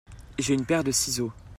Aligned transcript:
J'ai 0.39 0.55
une 0.55 0.65
paire 0.65 0.83
de 0.83 0.89
siceaux. 0.91 1.31